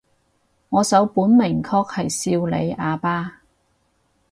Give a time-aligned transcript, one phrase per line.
[0.69, 3.41] 我首本名曲係少理阿爸